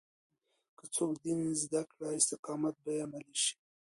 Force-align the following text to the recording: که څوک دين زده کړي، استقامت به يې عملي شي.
که 0.77 0.85
څوک 0.95 1.11
دين 1.23 1.39
زده 1.63 1.81
کړي، 1.91 2.11
استقامت 2.17 2.75
به 2.83 2.91
يې 2.95 3.01
عملي 3.05 3.35
شي. 3.43 3.55